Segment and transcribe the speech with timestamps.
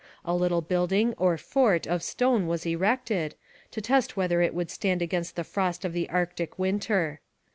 [0.25, 3.35] A little building, or fort, of stone was erected,
[3.69, 7.19] to test whether it would stand against the frost of the Arctic winter.